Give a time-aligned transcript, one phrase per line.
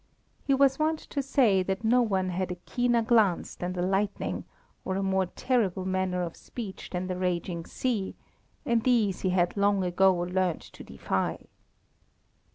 [0.43, 4.45] He was wont to say that no one had a keener glance than the lightning,
[4.83, 8.15] or a more terrible manner of speech than the raging sea,
[8.65, 11.45] and these he had long ago learnt to defy.